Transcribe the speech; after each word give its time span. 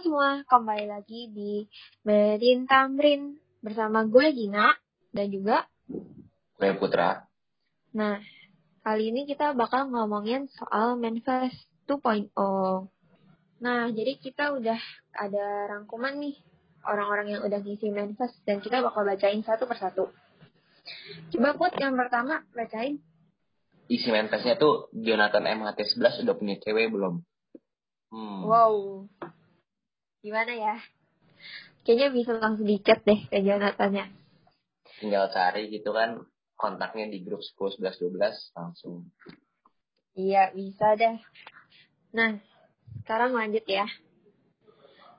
semua, 0.00 0.40
kembali 0.48 0.86
lagi 0.88 1.28
di 1.28 1.68
Medin 2.08 2.64
Tamrin 2.64 3.36
bersama 3.60 4.08
gue 4.08 4.32
Gina 4.32 4.72
dan 5.12 5.28
juga 5.28 5.68
Gue 6.56 6.72
Putra. 6.80 7.28
Nah, 7.92 8.16
kali 8.80 9.12
ini 9.12 9.28
kita 9.28 9.52
bakal 9.52 9.92
ngomongin 9.92 10.48
soal 10.56 10.96
Manifest 10.96 11.68
2.0. 11.84 12.32
Nah, 13.60 13.92
jadi 13.92 14.16
kita 14.16 14.56
udah 14.56 14.80
ada 15.12 15.46
rangkuman 15.68 16.16
nih 16.16 16.40
orang-orang 16.88 17.36
yang 17.36 17.42
udah 17.44 17.60
ngisi 17.60 17.92
Manifest 17.92 18.40
dan 18.48 18.64
kita 18.64 18.80
bakal 18.80 19.04
bacain 19.04 19.44
satu 19.44 19.68
persatu. 19.68 20.08
Coba 21.28 21.56
Put, 21.60 21.76
yang 21.76 21.92
pertama 21.96 22.40
bacain. 22.56 23.00
Isi 23.84 24.08
manifestnya 24.08 24.56
tuh 24.56 24.88
Jonathan 24.96 25.44
MHT11 25.44 26.24
udah 26.24 26.36
punya 26.40 26.56
cewek 26.56 26.88
belum? 26.88 27.20
Hmm. 28.08 28.40
Wow. 28.48 28.74
Gimana 30.24 30.56
ya? 30.56 30.80
Kayaknya 31.84 32.08
bisa 32.16 32.32
langsung 32.40 32.64
di-chat 32.64 33.04
deh 33.04 33.28
ke 33.28 33.44
Jonathan-nya. 33.44 34.08
Tinggal 34.96 35.28
cari 35.28 35.68
gitu 35.68 35.92
kan 35.92 36.24
kontaknya 36.56 37.12
di 37.12 37.20
grup 37.20 37.44
10, 37.44 37.76
11, 37.76 38.08
12 38.08 38.56
langsung. 38.56 39.04
Iya, 40.16 40.48
bisa 40.56 40.96
deh. 40.96 41.20
Nah, 42.16 42.40
sekarang 43.04 43.36
lanjut 43.36 43.68
ya. 43.68 43.84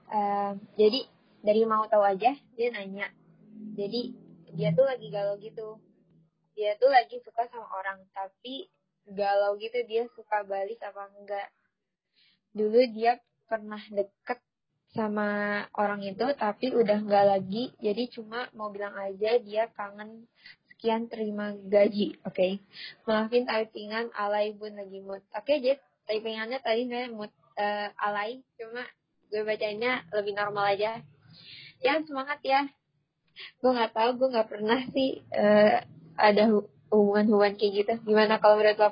Eh, 0.09 0.51
jadi, 0.73 1.05
dari 1.45 1.61
mau 1.69 1.85
tahu 1.85 2.01
aja, 2.01 2.33
dia 2.57 2.67
nanya. 2.73 3.05
Jadi, 3.77 4.09
dia 4.57 4.73
tuh 4.73 4.89
lagi 4.89 5.13
galau 5.13 5.37
gitu. 5.37 5.77
Dia 6.57 6.73
tuh 6.81 6.89
lagi 6.89 7.21
suka 7.21 7.45
sama 7.53 7.69
orang, 7.77 8.01
tapi 8.09 8.73
galau 9.05 9.53
gitu 9.61 9.85
dia 9.85 10.09
suka 10.17 10.41
balik 10.49 10.81
apa 10.81 11.13
enggak. 11.13 11.53
Dulu 12.57 12.89
dia 12.89 13.21
pernah 13.45 13.77
deket 13.93 14.41
sama 14.95 15.61
orang 15.75 15.99
itu, 16.07 16.23
tapi 16.39 16.71
udah 16.71 17.03
enggak 17.03 17.25
lagi. 17.27 17.75
Jadi 17.83 18.07
cuma 18.15 18.47
mau 18.55 18.71
bilang 18.71 18.95
aja 18.95 19.35
dia 19.43 19.67
kangen 19.75 20.23
sekian 20.71 21.11
terima 21.11 21.51
gaji, 21.67 22.15
oke? 22.23 22.63
Maafin 23.03 23.43
typingan 23.43 24.07
alay 24.15 24.55
bun 24.55 24.79
lagi 24.79 25.03
mood. 25.03 25.19
Oke, 25.35 25.59
Jet, 25.59 25.83
typingannya 26.07 26.63
tadi 26.63 26.87
saya 26.87 27.11
mood 27.11 27.31
eh, 27.59 27.91
alay, 27.99 28.39
cuma 28.55 28.87
gue 29.27 29.41
bacainnya 29.43 30.07
lebih 30.15 30.31
normal 30.31 30.71
aja. 30.79 31.03
Ya, 31.83 31.99
semangat 32.07 32.39
ya. 32.41 32.63
Gue 33.59 33.75
nggak 33.75 33.91
tahu, 33.91 34.09
gue 34.15 34.27
nggak 34.31 34.49
pernah 34.49 34.79
sih 34.95 35.19
eh, 35.35 35.83
ada 36.15 36.43
hu- 36.47 36.71
hubungan-hubungan 36.87 37.59
kayak 37.59 37.73
gitu. 37.83 37.93
Gimana 38.07 38.39
kalau 38.39 38.63
menurut 38.63 38.79
lo? 38.79 38.89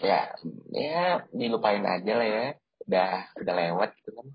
Ya, 0.00 0.32
ya 0.72 1.24
dilupain 1.32 1.84
aja 1.84 2.12
lah 2.16 2.28
ya. 2.28 2.46
Udah 2.86 3.10
udah 3.42 3.54
lewat 3.54 3.90
gitu 4.00 4.10
kan. 4.16 4.26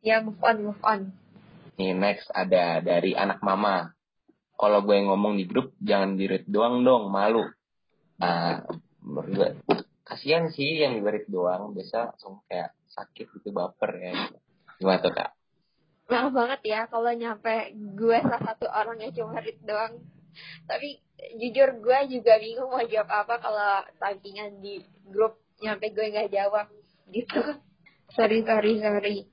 Ya, 0.00 0.24
move 0.24 0.40
on, 0.40 0.56
move 0.64 0.80
on. 0.80 1.12
Nih 1.76 1.92
next 1.92 2.32
ada 2.32 2.80
dari 2.80 3.12
anak 3.12 3.44
mama. 3.44 3.92
Kalau 4.56 4.80
gue 4.84 4.96
ngomong 4.96 5.36
di 5.36 5.44
grup 5.44 5.76
jangan 5.80 6.16
di 6.16 6.24
read 6.24 6.48
doang 6.48 6.84
dong, 6.84 7.12
malu. 7.12 7.44
Nah, 8.20 8.64
menurut 9.04 9.32
gue 9.32 9.48
kasihan 10.04 10.48
sih 10.48 10.80
yang 10.80 10.96
di 10.96 11.04
read 11.04 11.28
doang, 11.28 11.76
biasa 11.76 12.16
langsung 12.16 12.40
kayak 12.48 12.72
sakit 12.88 13.28
gitu 13.40 13.52
baper 13.52 13.92
ya. 14.00 14.12
Gimana 14.80 15.04
tuh 15.04 15.12
kak? 15.12 15.30
Maaf 16.08 16.32
banget 16.32 16.60
ya 16.64 16.80
kalau 16.88 17.12
nyampe 17.12 17.76
gue 17.76 18.18
salah 18.24 18.42
satu 18.42 18.66
orang 18.72 18.98
yang 19.04 19.12
cuma 19.12 19.40
read 19.40 19.60
doang. 19.64 20.00
Tapi 20.64 21.00
jujur 21.36 21.76
gue 21.76 21.98
juga 22.08 22.40
bingung 22.40 22.72
mau 22.72 22.84
jawab 22.84 23.24
apa 23.24 23.34
kalau 23.36 23.84
typingan 24.00 24.64
di 24.64 24.80
grup 25.12 25.36
nyampe 25.60 25.92
gue 25.92 26.08
nggak 26.08 26.32
jawab 26.32 26.72
gitu. 27.12 27.40
Sorry, 28.16 28.42
sorry, 28.42 28.82
sorry. 28.82 29.30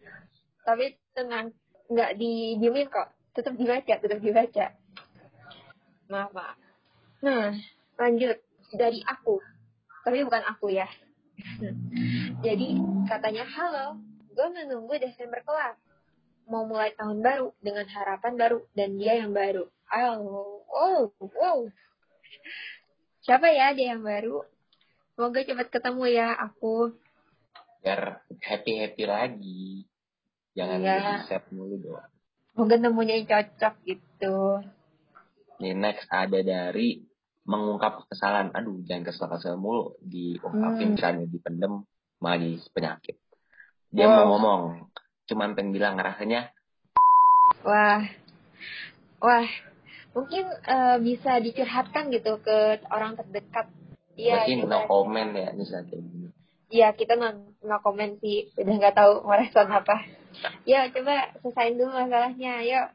Tapi 0.67 1.00
tenang, 1.16 1.55
nggak 1.88 2.19
didiemin 2.19 2.91
kok. 2.91 3.16
Tetap 3.31 3.55
dibaca, 3.55 3.94
tetap 3.95 4.19
dibaca. 4.19 4.66
Maaf, 6.11 6.31
maaf. 6.35 6.57
Nah, 7.23 7.55
lanjut. 7.95 8.35
Dari 8.75 9.00
aku. 9.07 9.39
Tapi 10.03 10.28
bukan 10.28 10.44
aku 10.44 10.75
ya. 10.75 10.91
Jadi 12.45 12.75
katanya, 13.07 13.47
halo, 13.47 13.95
gue 14.35 14.47
menunggu 14.51 15.00
Desember 15.00 15.39
kelar 15.47 15.79
mau 16.47 16.63
mulai 16.63 16.95
tahun 16.95 17.19
baru 17.19 17.51
dengan 17.59 17.85
harapan 17.91 18.34
baru 18.39 18.59
dan 18.72 18.95
dia 18.95 19.19
yang 19.19 19.35
baru. 19.35 19.67
Oh, 19.91 20.63
oh, 20.67 21.11
wow. 21.19 21.59
Siapa 23.23 23.51
ya 23.51 23.75
dia 23.75 23.95
yang 23.95 24.03
baru? 24.03 24.47
Semoga 25.16 25.44
cepat 25.44 25.67
ketemu 25.67 26.03
ya 26.07 26.31
aku. 26.39 26.95
Biar 27.84 28.23
happy-happy 28.39 29.03
lagi. 29.03 29.88
Jangan 30.57 30.78
jadi 30.81 31.13
sad 31.29 31.44
mulu 31.53 31.78
dong. 31.78 32.01
Semoga 32.57 32.75
nemunya 32.81 33.22
yang 33.22 33.28
cocok 33.29 33.73
gitu. 33.85 34.38
Nih 35.62 35.78
next 35.78 36.09
ada 36.09 36.41
dari 36.41 37.06
mengungkap 37.45 38.09
kesalahan. 38.09 38.50
Aduh, 38.57 38.81
jangan 38.90 39.06
kesal-kesal 39.06 39.62
mulu. 39.62 39.94
Diungkapin 40.01 40.97
Hmm. 40.97 41.00
kan 41.00 41.16
dipendem 41.29 41.85
malah 42.17 42.41
jadi 42.41 42.57
penyakit. 42.73 43.16
Dia 43.94 44.09
Wow. 44.09 44.13
mau 44.17 44.25
ngomong, 44.35 44.62
cuman 45.29 45.53
pengen 45.53 45.72
bilang 45.72 45.96
rasanya 46.01 46.50
Wah, 47.63 48.03
wah. 49.23 49.47
Mungkin 50.12 50.44
eh, 50.50 50.97
bisa 51.00 51.38
dicurhatkan 51.38 52.09
gitu 52.09 52.41
ke 52.41 52.81
orang 52.90 53.13
terdekat. 53.16 53.69
Iya, 54.17 54.50
kita, 54.50 54.66
no 54.66 54.90
comment 54.90 55.29
ya 55.29 55.53
misalnya. 55.53 56.01
Iya 56.67 56.91
kita 56.94 57.16
no, 57.16 57.53
no 57.63 57.78
comment 57.83 58.19
sih. 58.19 58.51
Udah 58.59 58.73
nggak 58.75 58.95
tahu 58.95 59.23
mau 59.23 59.35
respon 59.39 59.67
apa. 59.72 59.95
Ya, 60.67 60.91
coba 60.91 61.33
selesaiin 61.41 61.79
dulu 61.79 61.91
masalahnya. 61.91 62.61
Yuk, 62.67 62.88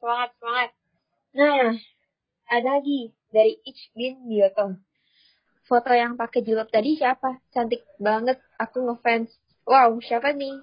semangat, 0.00 0.30
semangat. 0.40 0.70
Nah, 1.30 1.78
ada 2.50 2.68
lagi 2.80 3.14
dari 3.30 3.60
Ich 3.62 3.92
bin 3.94 4.26
Biotom. 4.26 4.82
Foto 5.70 5.94
yang 5.94 6.18
pakai 6.18 6.42
jilbab 6.42 6.66
tadi 6.66 6.98
siapa? 6.98 7.38
Cantik 7.54 7.86
banget. 8.02 8.42
Aku 8.58 8.82
ngefans. 8.82 9.30
Wow, 9.62 10.02
siapa 10.02 10.34
nih? 10.34 10.58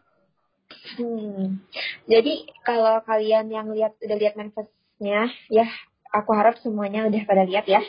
Hmm. 1.00 1.64
Jadi 2.12 2.44
kalau 2.68 3.00
kalian 3.08 3.48
yang 3.48 3.72
lihat 3.72 3.96
udah 4.04 4.18
lihat 4.20 4.36
manifestnya, 4.36 5.32
ya 5.48 5.68
aku 6.12 6.36
harap 6.36 6.60
semuanya 6.60 7.08
udah 7.08 7.24
pada 7.24 7.48
lihat 7.48 7.72
ya. 7.72 7.80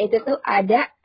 Itu 0.00 0.24
tuh 0.24 0.40
ada 0.40 0.95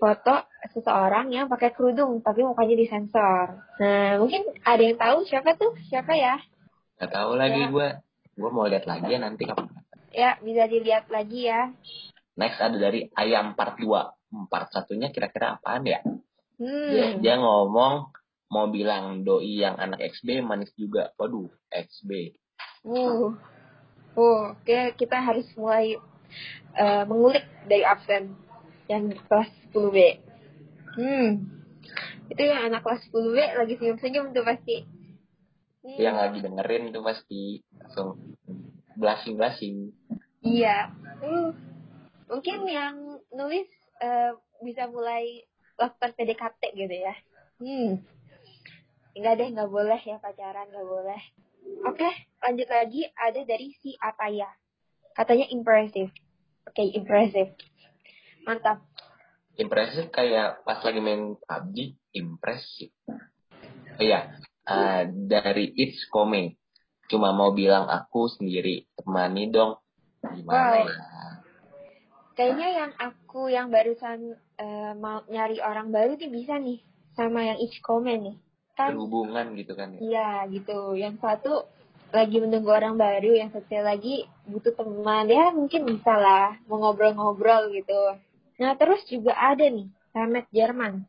foto 0.00 0.48
seseorang 0.72 1.28
yang 1.28 1.46
pakai 1.46 1.76
kerudung 1.76 2.24
tapi 2.24 2.40
mukanya 2.40 2.74
disensor. 2.74 3.60
Nah, 3.76 4.16
mungkin 4.16 4.48
ada 4.64 4.80
yang 4.80 4.96
tahu 4.96 5.28
siapa 5.28 5.54
tuh? 5.54 5.76
Siapa 5.86 6.16
ya? 6.16 6.40
Gak 6.96 7.12
tahu 7.12 7.36
lagi 7.36 7.60
Ya. 7.60 7.68
gue. 7.68 7.88
Gue 8.40 8.50
mau 8.50 8.64
lihat 8.64 8.88
lagi 8.88 9.12
ya 9.12 9.20
nanti 9.20 9.44
kapan. 9.44 9.68
Ya, 10.10 10.40
bisa 10.40 10.64
dilihat 10.66 11.06
lagi 11.12 11.46
ya. 11.46 11.70
Next 12.34 12.56
ada 12.58 12.80
dari 12.80 13.12
ayam 13.14 13.52
part 13.52 13.76
2. 13.76 13.86
Hmm, 14.32 14.46
Part 14.48 14.72
satunya 14.72 15.12
kira-kira 15.12 15.60
apaan 15.60 15.84
ya? 15.84 16.00
Dia, 16.56 17.14
Hmm. 17.14 17.20
dia 17.20 17.34
ngomong 17.36 18.08
mau 18.48 18.66
bilang 18.66 19.22
doi 19.22 19.60
yang 19.60 19.76
anak 19.76 20.00
XB 20.10 20.40
manis 20.40 20.72
juga. 20.74 21.12
Waduh, 21.16 21.48
XB. 21.68 22.34
Uh. 22.82 23.36
Uh, 24.10 24.52
oke 24.58 24.78
kita 24.98 25.22
harus 25.22 25.46
mulai 25.54 25.94
eh, 26.74 27.02
mengulik 27.06 27.46
dari 27.66 27.82
absen 27.82 28.34
yang 28.90 29.14
kelas 29.30 29.50
10B. 29.70 29.98
Hmm. 30.98 31.46
Itu 32.26 32.42
yang 32.42 32.66
anak 32.66 32.82
kelas 32.82 33.06
10B 33.14 33.38
lagi 33.54 33.74
senyum-senyum 33.78 34.34
tuh 34.34 34.42
pasti. 34.42 34.82
Hmm. 35.86 35.98
Yang 36.02 36.16
lagi 36.18 36.38
dengerin 36.42 36.84
tuh 36.90 37.02
pasti 37.06 37.42
langsung 37.78 38.34
blushing-blushing. 38.98 39.94
Iya. 40.42 40.90
Uh. 41.22 41.54
Mungkin 42.30 42.66
yang 42.66 43.22
nulis 43.34 43.66
eh, 44.02 44.32
bisa 44.62 44.86
mulai 44.90 45.46
lakukan 45.78 46.14
PDKT 46.18 46.62
gitu 46.74 46.94
ya. 46.94 47.14
Hmm. 47.62 48.02
Enggak 49.14 49.34
deh, 49.42 49.48
nggak 49.50 49.70
boleh 49.70 50.00
ya 50.02 50.22
pacaran, 50.22 50.70
nggak 50.70 50.86
boleh. 50.86 51.22
Oke, 51.86 52.10
lanjut 52.42 52.68
lagi 52.70 53.02
ada 53.18 53.40
dari 53.42 53.74
si 53.82 53.94
Ataya. 53.98 54.46
Katanya 55.14 55.50
impressive. 55.50 56.14
Oke, 56.68 56.86
impressive. 56.94 57.50
Mantap. 58.44 58.78
Impresif 59.56 60.08
kayak 60.08 60.64
pas 60.64 60.80
lagi 60.80 61.00
main 61.02 61.36
PUBG, 61.36 61.76
impresif. 62.16 62.90
Oh 64.00 64.02
iya, 64.02 64.32
eh, 64.64 65.02
dari 65.28 65.68
It's 65.76 66.08
Kome. 66.08 66.56
Cuma 67.10 67.34
mau 67.36 67.52
bilang 67.52 67.90
aku 67.90 68.30
sendiri, 68.30 68.88
temani 68.96 69.50
dong. 69.50 69.76
Gimana 70.24 70.56
Wow. 70.56 70.86
ya? 70.88 70.94
Kayaknya 72.38 72.68
yang 72.72 72.92
aku 72.96 73.52
yang 73.52 73.68
barusan 73.68 74.38
eh, 74.56 74.92
mau 74.96 75.20
nyari 75.28 75.60
orang 75.60 75.92
baru 75.92 76.16
nih 76.16 76.30
bisa 76.32 76.56
nih 76.56 76.80
sama 77.12 77.44
yang 77.44 77.58
each 77.60 77.84
comment 77.84 78.16
nih. 78.22 78.36
Kan 78.78 78.96
Berhubungan 78.96 79.52
gitu 79.60 79.76
kan 79.76 79.92
ya. 79.92 79.98
iya 80.00 80.28
gitu. 80.48 80.96
Yang 80.96 81.20
satu 81.20 81.68
lagi 82.16 82.40
menunggu 82.40 82.70
orang 82.72 82.96
baru, 82.96 83.36
yang 83.36 83.52
satu 83.52 83.76
lagi 83.84 84.24
butuh 84.48 84.72
teman. 84.72 85.28
Ya 85.28 85.52
mungkin 85.52 85.84
bisa 85.84 86.16
lah 86.16 86.56
mau 86.64 86.80
ngobrol-ngobrol 86.80 87.76
gitu. 87.76 88.16
Nah 88.60 88.76
terus 88.76 89.00
juga 89.08 89.32
ada 89.32 89.64
nih 89.64 89.88
Remet 90.12 90.46
Jerman. 90.52 91.08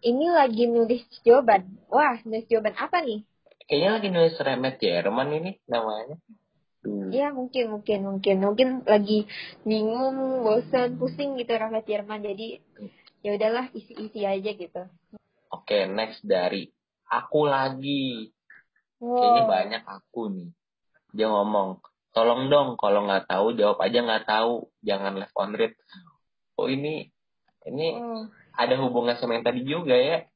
Ini 0.00 0.26
lagi 0.32 0.64
nulis 0.68 1.04
jawaban. 1.24 1.64
Wah, 1.92 2.20
nulis 2.24 2.48
jawaban 2.48 2.76
apa 2.76 3.04
nih? 3.04 3.24
Kayaknya 3.68 3.90
lagi 3.96 4.08
nulis 4.10 4.36
remet 4.40 4.76
Jerman 4.80 5.28
ini 5.30 5.50
namanya. 5.68 6.16
Hmm. 6.80 7.12
Iya 7.12 7.28
mungkin 7.36 7.76
mungkin 7.76 7.98
mungkin 8.08 8.36
mungkin 8.40 8.68
lagi 8.88 9.28
bingung, 9.68 10.40
bosan, 10.40 10.96
pusing 10.96 11.36
gitu 11.36 11.52
rakyat 11.52 11.84
Jerman 11.84 12.24
jadi 12.24 12.64
ya 13.20 13.36
udahlah 13.36 13.68
isi-isi 13.76 14.24
aja 14.24 14.50
gitu. 14.56 14.82
Oke 15.52 15.84
next 15.84 16.24
dari 16.24 16.72
aku 17.06 17.44
lagi. 17.46 18.32
Wow. 18.98 19.20
Kayaknya 19.20 19.44
banyak 19.44 19.84
aku 19.84 20.22
nih. 20.32 20.48
Dia 21.12 21.28
ngomong, 21.28 21.84
tolong 22.16 22.48
dong 22.48 22.80
kalau 22.80 23.04
nggak 23.04 23.28
tahu 23.28 23.52
jawab 23.54 23.78
aja 23.84 23.98
nggak 24.00 24.24
tahu, 24.24 24.72
jangan 24.80 25.20
left 25.20 25.36
on 25.36 25.52
read. 25.52 25.76
Oh 26.60 26.68
ini 26.68 27.08
ini 27.64 27.88
oh. 27.96 28.28
ada 28.52 28.74
hubungan 28.76 29.16
sama 29.16 29.40
yang 29.40 29.46
tadi 29.48 29.64
juga 29.64 29.96
ya. 29.96 30.28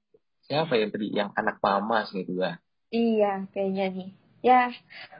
Siapa 0.44 0.76
yang 0.76 0.92
tadi 0.92 1.08
yang 1.12 1.30
anak 1.36 1.60
mama 1.60 2.04
gitu 2.08 2.40
gua? 2.40 2.56
Iya 2.88 3.48
kayaknya 3.52 3.92
nih 3.92 4.10
ya 4.44 4.68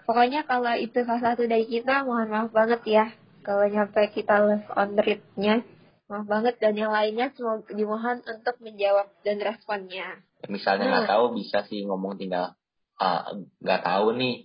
pokoknya 0.04 0.44
kalau 0.44 0.76
itu 0.76 1.00
salah 1.00 1.32
satu 1.32 1.48
dari 1.48 1.64
kita 1.64 2.04
mohon 2.04 2.28
maaf 2.28 2.52
banget 2.52 2.84
ya 2.84 3.06
kalau 3.40 3.64
nyampe 3.64 4.12
kita 4.12 4.36
left 4.44 4.68
on 4.76 5.00
read-nya 5.00 5.64
maaf 6.12 6.28
banget 6.28 6.60
dan 6.60 6.76
yang 6.76 6.92
lainnya 6.92 7.32
semua 7.32 7.64
dimohon 7.72 8.20
untuk 8.20 8.60
menjawab 8.60 9.08
dan 9.24 9.40
responnya 9.40 10.20
ya, 10.44 10.46
misalnya 10.52 10.92
nggak 10.92 11.04
hmm. 11.08 11.14
tahu 11.16 11.24
bisa 11.40 11.64
sih 11.64 11.88
ngomong 11.88 12.20
tinggal 12.20 12.52
ah, 13.00 13.32
nggak 13.64 13.80
uh, 13.80 13.86
tahu 13.88 14.06
nih 14.20 14.44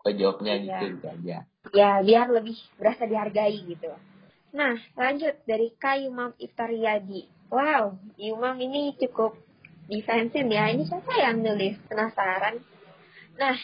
gue 0.00 0.12
jawabnya 0.14 0.54
iya. 0.54 0.62
gitu, 0.62 0.84
gitu 0.94 1.06
aja 1.10 1.38
ya 1.74 1.90
biar 2.06 2.26
lebih 2.30 2.54
berasa 2.78 3.10
dihargai 3.10 3.58
gitu 3.66 3.90
nah 4.50 4.74
lanjut 4.98 5.34
dari 5.46 5.70
Kak 5.78 6.02
Imam 6.02 6.34
Iftariyadi 6.38 7.50
wow 7.50 7.94
Imam 8.18 8.54
ini 8.58 8.94
cukup 8.98 9.38
defensif 9.86 10.46
ya 10.46 10.70
ini 10.70 10.86
siapa 10.86 11.14
yang 11.18 11.42
nulis 11.42 11.78
penasaran 11.86 12.62
nah 13.38 13.56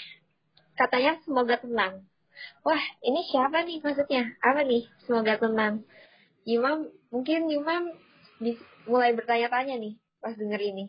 katanya 0.77 1.19
semoga 1.25 1.57
tenang. 1.59 2.05
Wah, 2.63 2.83
ini 3.01 3.25
siapa 3.33 3.65
nih 3.65 3.81
maksudnya? 3.81 4.37
Apa 4.45 4.63
nih 4.63 4.85
semoga 5.09 5.41
tenang? 5.41 5.83
Imam, 6.45 6.93
mungkin 7.09 7.49
Imam 7.49 7.97
mulai 8.85 9.17
bertanya-tanya 9.17 9.81
nih 9.81 9.97
pas 10.21 10.37
denger 10.37 10.61
ini. 10.61 10.85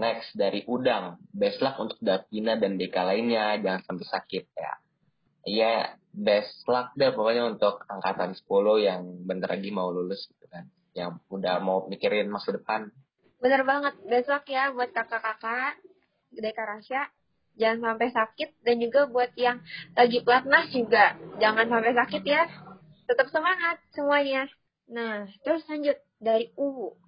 Next 0.00 0.32
dari 0.32 0.64
Udang, 0.64 1.20
best 1.30 1.60
luck 1.60 1.76
untuk 1.76 2.00
Davina 2.00 2.56
dan 2.56 2.80
Deka 2.80 3.04
lainnya, 3.04 3.60
jangan 3.60 3.84
sampai 3.84 4.06
sakit 4.08 4.44
ya. 4.56 4.72
Iya, 5.44 6.00
best 6.10 6.64
luck 6.64 6.96
deh 6.96 7.12
pokoknya 7.12 7.52
untuk 7.52 7.84
angkatan 7.84 8.32
10 8.32 8.48
yang 8.80 9.02
bentar 9.28 9.52
lagi 9.52 9.68
mau 9.68 9.92
lulus 9.92 10.24
gitu 10.32 10.48
kan. 10.48 10.64
Yang 10.96 11.20
udah 11.28 11.60
mau 11.60 11.84
mikirin 11.84 12.32
masa 12.32 12.56
depan. 12.56 12.88
Bener 13.44 13.60
banget, 13.68 13.92
besok 14.08 14.48
ya 14.48 14.72
buat 14.72 14.88
kakak-kakak 14.96 15.76
Deka 16.32 16.64
Rasya. 16.64 17.02
Jangan 17.54 17.94
sampai 17.94 18.10
sakit 18.10 18.50
dan 18.66 18.82
juga 18.82 19.06
buat 19.06 19.30
yang 19.38 19.62
lagi 19.94 20.26
pelatnas 20.26 20.74
juga 20.74 21.14
jangan 21.38 21.70
sampai 21.70 21.92
sakit 21.94 22.22
ya. 22.26 22.42
Tetap 23.06 23.30
semangat 23.30 23.78
semuanya. 23.94 24.50
Nah 24.90 25.30
terus 25.46 25.62
lanjut 25.70 25.94
dari 26.18 26.50
U. 26.58 26.98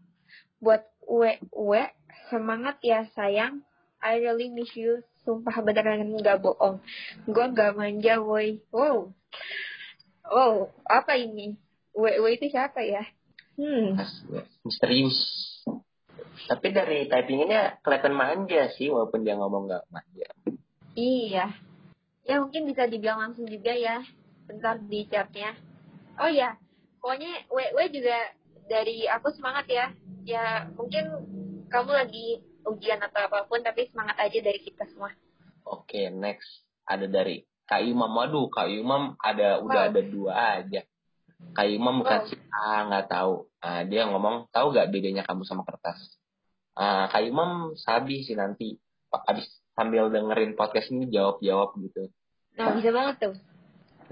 Buat 0.63 0.87
Uwe 1.03 1.43
Uwe 1.51 1.91
semangat 2.31 2.79
ya 2.85 3.11
sayang. 3.19 3.67
I 3.99 4.23
really 4.23 4.53
miss 4.53 4.71
you 4.79 5.03
sumpah 5.27 5.59
beneran 5.67 6.07
nggak 6.15 6.39
bohong 6.39 6.79
gue 7.27 7.47
gak 7.53 7.75
manja 7.75 8.23
woi 8.23 8.63
wow 8.71 9.11
wow 10.31 10.71
apa 10.87 11.19
ini 11.19 11.59
Uwe 11.97 12.23
Uwe 12.23 12.39
itu 12.39 12.47
siapa 12.49 12.87
ya 12.87 13.03
hmm 13.59 13.99
misterius 14.63 15.19
tapi 16.47 16.71
dari 16.71 17.11
typingnya 17.11 17.83
kelihatan 17.83 18.15
manja 18.15 18.71
sih 18.77 18.93
walaupun 18.93 19.27
dia 19.27 19.35
ngomong 19.35 19.67
nggak 19.67 19.85
manja. 19.91 20.29
Iya. 20.95 21.47
Ya 22.27 22.35
mungkin 22.39 22.71
bisa 22.71 22.87
dibilang 22.87 23.19
langsung 23.19 23.51
juga 23.51 23.75
ya. 23.75 24.05
Bentar 24.47 24.79
di 24.79 25.09
chatnya. 25.11 25.59
Oh 26.23 26.31
ya, 26.31 26.55
pokoknya 27.03 27.51
WW 27.51 27.79
juga 27.91 28.19
dari 28.71 29.11
aku 29.11 29.35
semangat 29.35 29.67
ya. 29.67 29.87
Ya 30.23 30.71
mungkin 30.79 31.05
kamu 31.67 31.91
lagi 31.93 32.46
ujian 32.67 32.99
atau 33.01 33.27
apa 33.27 33.47
pun 33.47 33.63
tapi 33.63 33.87
semangat 33.91 34.19
aja 34.21 34.39
dari 34.43 34.61
kita 34.61 34.85
semua. 34.91 35.15
Oke, 35.67 36.11
next 36.11 36.67
ada 36.87 37.07
dari 37.07 37.43
Kak 37.67 37.83
Imam. 37.83 38.11
Waduh, 38.11 38.51
Kak 38.51 38.71
Imam 38.71 39.19
ada 39.19 39.59
wow. 39.59 39.67
udah 39.67 39.83
ada 39.91 40.01
dua 40.03 40.33
aja. 40.63 40.83
Kak 41.55 41.69
Imam 41.69 42.03
bukan 42.03 42.21
wow. 42.23 42.29
si 42.31 42.35
A 42.51 42.87
nggak 42.87 43.07
tahu. 43.11 43.35
Nah, 43.67 43.83
dia 43.91 44.07
ngomong 44.07 44.47
tahu 44.55 44.71
gak 44.71 44.95
bedanya 44.95 45.27
kamu 45.27 45.43
sama 45.43 45.67
kertas? 45.67 45.99
uh, 46.77 47.05
Kak 47.09 47.25
Imam 47.25 47.73
sabi 47.75 48.23
sih 48.23 48.37
nanti 48.37 48.77
habis 49.11 49.49
sambil 49.73 50.13
dengerin 50.13 50.55
podcast 50.55 50.93
ini 50.93 51.09
jawab-jawab 51.09 51.77
gitu. 51.81 52.13
Nah, 52.57 52.73
bisa 52.77 52.93
banget 52.93 53.17
tuh. 53.21 53.37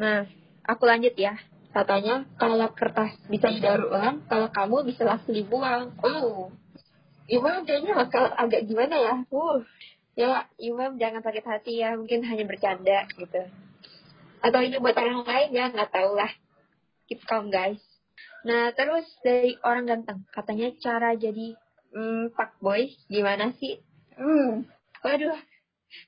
Nah, 0.00 0.28
aku 0.64 0.84
lanjut 0.88 1.12
ya. 1.16 1.36
Katanya 1.72 2.24
kalau 2.38 2.70
kertas 2.72 3.18
bisa 3.26 3.50
didaur 3.50 3.90
ulang, 3.90 4.22
kalau 4.30 4.48
kamu 4.52 4.86
bisa 4.86 5.02
langsung 5.02 5.34
dibuang. 5.34 5.96
Oh, 6.00 6.52
Imam 7.24 7.64
kayaknya 7.64 7.96
bakal 7.96 8.28
agak 8.36 8.68
gimana 8.68 8.96
ya? 9.00 9.14
Uh, 9.32 9.64
ya 10.12 10.44
Imam 10.60 11.00
jangan 11.00 11.24
sakit 11.24 11.44
hati 11.44 11.80
ya, 11.80 11.96
mungkin 11.96 12.20
hanya 12.24 12.44
bercanda 12.44 13.08
gitu. 13.16 13.48
Atau 14.44 14.60
ini 14.60 14.76
buat 14.76 14.96
orang 14.96 15.24
lain 15.24 15.50
ya, 15.56 15.72
nggak 15.72 15.92
tahu 15.92 16.20
lah. 16.20 16.28
Keep 17.08 17.24
calm 17.24 17.48
guys. 17.48 17.80
Nah, 18.44 18.76
terus 18.76 19.08
dari 19.24 19.56
orang 19.64 19.88
ganteng, 19.88 20.20
katanya 20.28 20.68
cara 20.76 21.16
jadi 21.16 21.56
hmm, 21.96 22.36
Pak 22.36 22.60
Boy 22.60 22.92
gimana 23.08 23.56
sih? 23.56 23.80
Hmm, 24.20 24.68
waduh, 25.00 25.40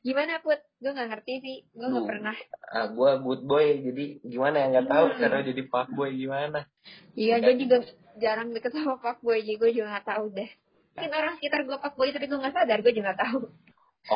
gimana 0.05 0.45
put? 0.45 0.61
Gue 0.77 0.93
nggak 0.93 1.17
ngerti 1.17 1.33
sih, 1.41 1.57
gue 1.73 1.89
nggak 1.89 2.05
pernah. 2.05 2.37
Ah, 2.69 2.93
gue 2.93 3.11
good 3.25 3.49
boy, 3.49 3.65
jadi 3.81 4.21
gimana 4.21 4.57
ya 4.61 4.67
nggak 4.69 4.89
tahu 4.93 5.07
hmm. 5.09 5.19
cara 5.25 5.37
jadi 5.41 5.63
Pak 5.65 5.89
Boy 5.97 6.11
gimana? 6.13 6.69
Iya, 7.17 7.41
gue 7.41 7.55
juga 7.57 7.77
jarang 8.21 8.53
deket 8.53 8.77
sama 8.77 9.01
Pak 9.01 9.25
Boy, 9.25 9.41
jadi 9.41 9.57
gue 9.57 9.71
juga 9.73 9.97
nggak 9.97 10.09
tahu 10.13 10.25
deh. 10.37 10.51
Mungkin 10.97 11.13
orang 11.13 11.37
sekitar 11.37 11.61
gue 11.69 11.77
Pak 11.77 11.93
Boy 11.93 12.09
tapi 12.09 12.25
gue 12.25 12.41
nggak 12.41 12.57
sadar, 12.57 12.81
gue 12.81 12.89
juga 12.97 13.13
nggak 13.13 13.21
tahu. 13.21 13.53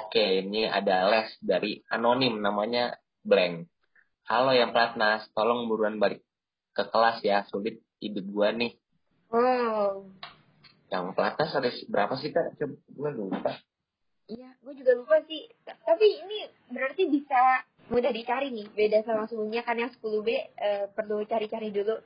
Oke, 0.00 0.40
ini 0.40 0.64
ada 0.64 1.12
les 1.12 1.28
dari 1.44 1.76
anonim 1.92 2.40
namanya 2.40 2.96
Blank. 3.20 3.68
Halo 4.24 4.56
yang 4.56 4.72
pelatnas, 4.72 5.28
tolong 5.36 5.68
buruan 5.68 6.00
balik 6.00 6.24
ke 6.72 6.80
kelas 6.88 7.20
ya, 7.20 7.44
sulit 7.52 7.84
hidup 8.00 8.24
gue 8.24 8.48
nih. 8.64 8.72
Oh, 9.28 10.08
yang 10.88 11.12
pelatnas 11.12 11.52
ada 11.52 11.68
berapa 11.68 12.16
sih 12.16 12.32
kak? 12.32 12.56
Coba 12.56 12.80
gue 12.80 13.10
lupa. 13.12 13.52
Iya, 14.32 14.48
gue 14.64 14.72
juga 14.80 14.96
lupa 14.96 15.20
sih. 15.28 15.52
Tapi 15.68 16.06
ini 16.24 16.48
berarti 16.72 17.12
bisa 17.12 17.60
mudah 17.92 18.08
dicari 18.08 18.56
nih. 18.56 18.72
Beda 18.72 19.04
sama 19.04 19.28
sebelumnya 19.28 19.68
kan 19.68 19.76
yang 19.76 19.92
10B 19.92 20.28
eh, 20.56 20.88
perlu 20.96 21.28
cari-cari 21.28 21.68
dulu. 21.76 22.00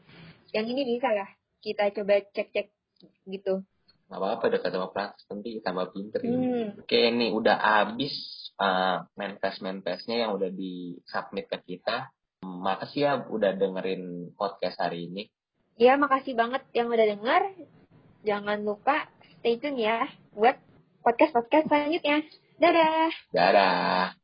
Yang 0.51 0.67
ini 0.67 0.83
bisa 0.99 1.15
lah. 1.15 1.31
Kita 1.63 1.95
coba 1.95 2.27
cek-cek 2.27 2.75
gitu. 3.31 3.63
Gak 4.05 4.21
apa-apa 4.21 4.45
dekat 4.53 4.71
sama 4.71 4.89
pelatnas 4.93 5.25
nanti 5.33 5.51
tambah 5.65 5.87
pinter. 5.91 6.21
Hmm. 6.21 6.81
Oke 6.85 6.99
ini 7.09 7.33
udah 7.33 7.57
habis 7.57 8.13
uh, 8.61 9.05
main 9.17 9.41
test 9.41 9.65
main 9.65 9.81
testnya 9.81 10.29
yang 10.29 10.37
udah 10.37 10.53
di 10.53 11.01
submit 11.09 11.49
ke 11.49 11.59
kita. 11.65 12.13
Makasih 12.45 13.01
ya 13.01 13.13
udah 13.25 13.57
dengerin 13.57 14.37
podcast 14.37 14.77
hari 14.77 15.09
ini. 15.09 15.33
Iya, 15.75 15.99
makasih 15.99 16.39
banget 16.39 16.63
yang 16.71 16.87
udah 16.87 17.03
denger 17.03 17.43
jangan 18.25 18.63
lupa 18.63 19.11
stay 19.41 19.61
tune 19.61 19.77
ya 19.77 20.09
buat 20.33 20.57
podcast-podcast 21.03 21.69
selanjutnya. 21.69 22.25
Dadah. 22.57 23.11
Dadah. 23.35 24.24